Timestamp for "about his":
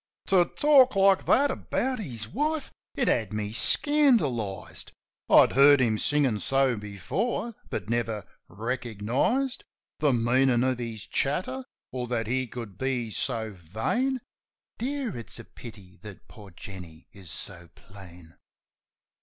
1.51-2.27